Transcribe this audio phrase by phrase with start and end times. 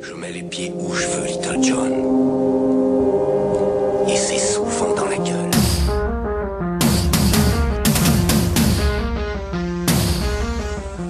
[0.00, 1.92] Je mets les pieds où je veux, Little John.
[4.08, 5.50] Et c'est souvent dans la gueule.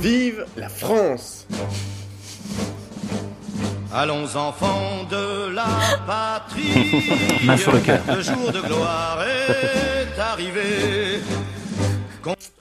[0.00, 1.46] Vive la France
[3.92, 5.66] Allons enfants de la
[6.06, 8.00] patrie, Main sur le cœur.
[8.06, 11.20] le jour de gloire est arrivé.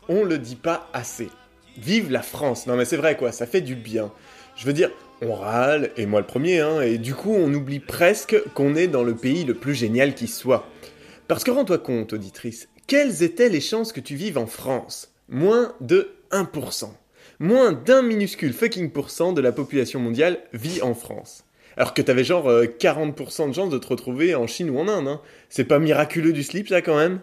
[0.07, 1.29] On le dit pas assez.
[1.77, 4.11] Vive la France Non mais c'est vrai quoi, ça fait du bien.
[4.55, 4.89] Je veux dire,
[5.21, 8.87] on râle, et moi le premier, hein, et du coup on oublie presque qu'on est
[8.87, 10.67] dans le pays le plus génial qui soit.
[11.27, 15.13] Parce que rends-toi compte, auditrice, quelles étaient les chances que tu vives en France?
[15.27, 16.89] Moins de 1%.
[17.39, 21.45] Moins d'un minuscule fucking pourcent de la population mondiale vit en France.
[21.77, 24.87] Alors que t'avais genre euh, 40% de chances de te retrouver en Chine ou en
[24.87, 25.07] Inde.
[25.07, 25.21] Hein.
[25.49, 27.21] C'est pas miraculeux du slip ça quand même?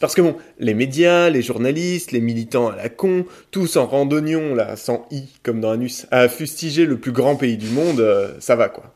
[0.00, 4.54] Parce que bon, les médias, les journalistes, les militants à la con, tous en randonnion,
[4.54, 8.32] là, sans i, comme dans Anus, à fustiger le plus grand pays du monde, euh,
[8.38, 8.94] ça va quoi.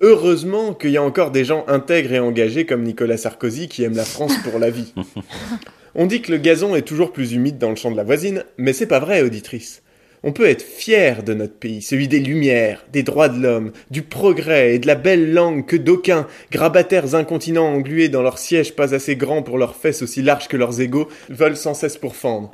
[0.00, 3.96] Heureusement qu'il y a encore des gens intègres et engagés comme Nicolas Sarkozy qui aiment
[3.96, 4.94] la France pour la vie.
[5.94, 8.44] On dit que le gazon est toujours plus humide dans le champ de la voisine,
[8.56, 9.82] mais c'est pas vrai, auditrice.
[10.22, 14.02] On peut être fier de notre pays, celui des lumières, des droits de l'homme, du
[14.02, 18.94] progrès et de la belle langue que d'aucuns, grabataires incontinents englués dans leurs sièges pas
[18.94, 22.52] assez grands pour leurs fesses aussi larges que leurs égaux, veulent sans cesse pourfendre.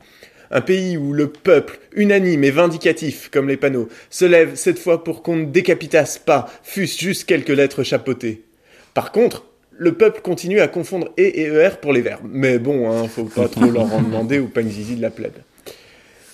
[0.53, 5.03] Un pays où le peuple, unanime et vindicatif comme les panneaux, se lève cette fois
[5.03, 8.45] pour qu'on ne décapitasse pas, fût-ce juste quelques lettres chapeautées.
[8.95, 12.29] Par contre, le peuple continue à confondre et et er pour les verbes.
[12.31, 15.39] Mais bon, hein, faut pas trop leur en demander ou pas de la plèbe.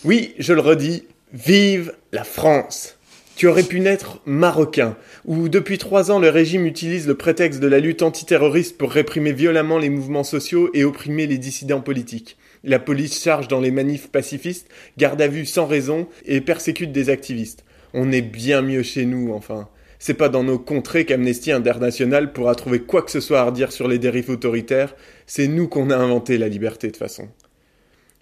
[0.05, 2.99] Oui, je le redis, vive la France
[3.35, 7.67] tu aurais pu naître marocain, où depuis trois ans le régime utilise le prétexte de
[7.67, 12.37] la lutte antiterroriste pour réprimer violemment les mouvements sociaux et opprimer les dissidents politiques.
[12.63, 17.11] La police charge dans les manifs pacifistes, garde à vue sans raison et persécute des
[17.11, 17.65] activistes.
[17.95, 19.69] On est bien mieux chez nous, enfin.
[19.99, 23.73] C'est pas dans nos contrées qu'Amnesty International pourra trouver quoi que ce soit à redire
[23.73, 24.95] sur les dérives autoritaires.
[25.27, 27.29] C'est nous qu'on a inventé la liberté de façon.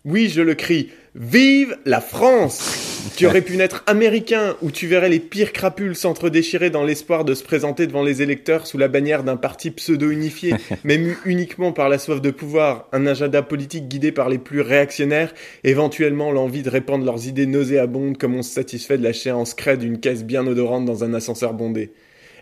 [0.07, 0.89] Oui, je le crie.
[1.15, 6.71] Vive la France Tu aurais pu naître américain, où tu verrais les pires crapules s'entre-déchirer
[6.71, 10.97] dans l'espoir de se présenter devant les électeurs sous la bannière d'un parti pseudo-unifié, mais
[10.97, 15.35] mu uniquement par la soif de pouvoir, un agenda politique guidé par les plus réactionnaires,
[15.65, 19.77] éventuellement l'envie de répandre leurs idées nauséabondes comme on se satisfait de lâcher en secret
[19.77, 21.93] d'une caisse bien odorante dans un ascenseur bondé.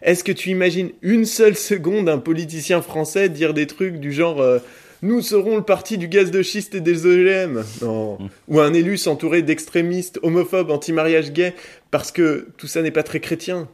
[0.03, 4.41] Est-ce que tu imagines une seule seconde un politicien français dire des trucs du genre
[4.41, 4.61] euh,
[5.03, 7.63] nous serons le parti du gaz de schiste et des OGM.
[7.83, 8.19] Non.
[8.49, 11.55] Ou un élu s'entourer d'extrémistes, homophobes, anti-mariage gay,
[11.91, 13.69] parce que tout ça n'est pas très chrétien.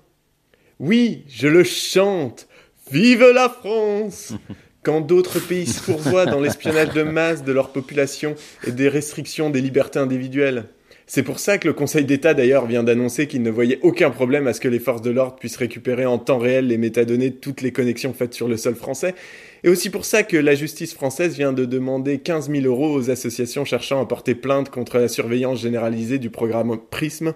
[0.80, 2.46] Oui, je le chante.
[2.90, 4.34] Vive la France
[4.82, 8.34] Quand d'autres pays se fourvoient dans l'espionnage de masse de leur population
[8.66, 10.66] et des restrictions des libertés individuelles.
[11.06, 14.46] C'est pour ça que le Conseil d'État d'ailleurs vient d'annoncer qu'il ne voyait aucun problème
[14.46, 17.36] à ce que les forces de l'ordre puissent récupérer en temps réel les métadonnées de
[17.36, 19.14] toutes les connexions faites sur le sol français
[19.64, 23.10] et aussi pour ça que la justice française vient de demander 15 000 euros aux
[23.10, 27.32] associations cherchant à porter plainte contre la surveillance généralisée du programme Prism,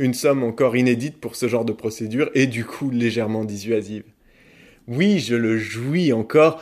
[0.00, 4.02] une somme encore inédite pour ce genre de procédure et du coup légèrement dissuasive.
[4.88, 6.60] Oui, je le jouis encore.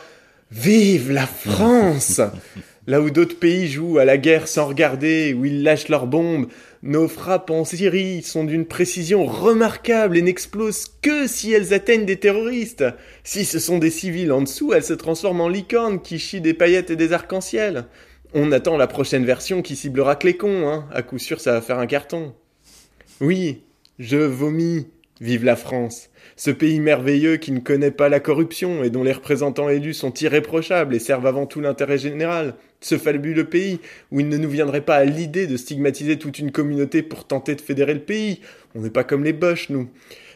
[0.51, 2.21] Vive la France
[2.87, 6.47] Là où d'autres pays jouent à la guerre sans regarder, où ils lâchent leurs bombes,
[6.83, 12.15] nos frappes en Syrie sont d'une précision remarquable et n'explosent que si elles atteignent des
[12.15, 12.85] terroristes.
[13.25, 16.53] Si ce sont des civils en dessous, elles se transforment en licornes qui chient des
[16.53, 17.87] paillettes et des arcs-en-ciel.
[18.33, 20.87] On attend la prochaine version qui ciblera que les cons, hein.
[20.93, 22.33] À coup sûr, ça va faire un carton.
[23.19, 23.63] Oui,
[23.99, 24.87] je vomis.
[25.19, 29.13] Vive la France, ce pays merveilleux qui ne connaît pas la corruption et dont les
[29.13, 32.53] représentants élus sont irréprochables et servent avant tout l'intérêt général.
[32.81, 33.79] Ce fabuleux pays
[34.11, 37.55] où il ne nous viendrait pas à l'idée de stigmatiser toute une communauté pour tenter
[37.55, 38.41] de fédérer le pays.
[38.75, 39.89] On n'est pas comme les boches, nous.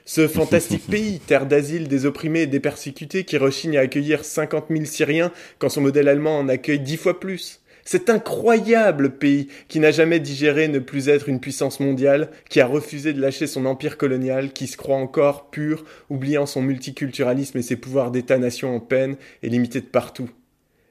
[0.06, 4.66] Ce fantastique pays, terre d'asile des opprimés et des persécutés qui rechigne à accueillir 50
[4.72, 7.62] 000 Syriens quand son modèle allemand en accueille dix fois plus.
[7.92, 12.66] Cet incroyable pays qui n'a jamais digéré ne plus être une puissance mondiale, qui a
[12.66, 17.62] refusé de lâcher son empire colonial, qui se croit encore pur, oubliant son multiculturalisme et
[17.62, 20.30] ses pouvoirs d'État-nation en peine et limité de partout.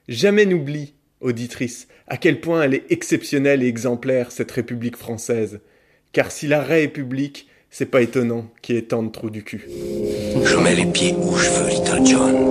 [0.08, 0.92] Jamais n'oublie,
[1.22, 5.60] auditrice, à quel point elle est exceptionnelle et exemplaire, cette République française.
[6.12, 9.66] Car si la République, c'est pas étonnant qu'il y ait tant de du cul.
[10.44, 12.49] Je mets les pieds où je veux, Little John.